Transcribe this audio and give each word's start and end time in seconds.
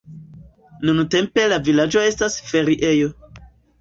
Nuntempe 0.89 1.45
la 1.53 1.59
vilaĝo 1.67 2.03
estas 2.13 2.39
feriejo. 2.49 3.13